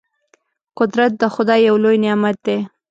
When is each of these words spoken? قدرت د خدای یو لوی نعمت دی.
قدرت 0.79 1.11
د 1.21 1.23
خدای 1.33 1.59
یو 1.69 1.75
لوی 1.83 1.97
نعمت 2.03 2.37
دی. 2.45 2.57